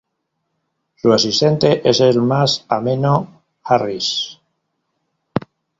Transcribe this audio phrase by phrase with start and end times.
[0.95, 4.39] Su asistente es el más ameno Harris.